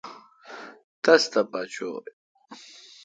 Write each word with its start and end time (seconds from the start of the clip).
تس 1.03 1.21
تھہ 1.31 1.41
پہ 1.51 1.61
چو°ی۔ 1.73 2.11